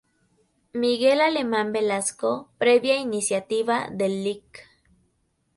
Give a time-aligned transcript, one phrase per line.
[0.73, 4.67] Miguel Alemán Velasco, previa iniciativa del Lic.